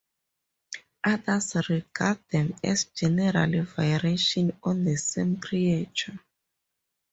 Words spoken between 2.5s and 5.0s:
as regional variations on the